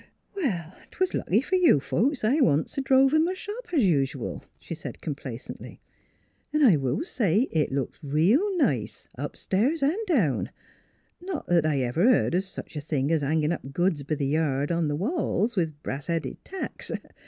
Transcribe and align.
"Well, 0.35 0.73
'twas 0.89 1.13
lucky 1.13 1.37
f 1.41 1.53
r 1.53 1.59
you 1.59 1.79
folks 1.79 2.23
I 2.23 2.37
waVt 2.39 2.69
so 2.69 2.81
drove 2.81 3.13
in 3.13 3.29
m' 3.29 3.35
shop 3.35 3.67
es 3.71 3.81
usual," 3.83 4.43
she 4.57 4.73
said 4.73 4.99
complacently." 4.99 5.79
'N' 6.55 6.63
I 6.63 6.75
will 6.75 7.03
say 7.03 7.41
it 7.51 7.71
looks 7.71 7.99
reel 8.01 8.57
nice, 8.57 9.07
upstairs 9.13 9.83
'n' 9.83 10.03
down, 10.07 10.49
not 11.21 11.47
'at 11.51 11.67
I 11.67 11.81
ever 11.81 12.03
heerd 12.09 12.33
o' 12.33 12.39
sech 12.39 12.75
a 12.75 12.81
thing 12.81 13.11
es 13.11 13.21
hangin' 13.21 13.51
up 13.51 13.71
goods 13.73 14.01
b' 14.01 14.15
th' 14.15 14.21
yard 14.21 14.71
on 14.71 14.89
th' 14.89 14.97
walls 14.97 15.55
with 15.55 15.79
brass 15.83 16.07
headed 16.07 16.43
tacks. 16.43 16.91